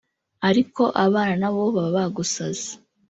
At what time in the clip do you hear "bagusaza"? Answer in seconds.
1.95-2.71